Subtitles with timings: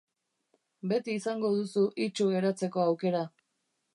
[0.93, 3.23] Beti izango duzu itsu geratzeko aukera.